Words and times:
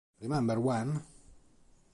Remember 0.19 0.57
When? 0.59 1.03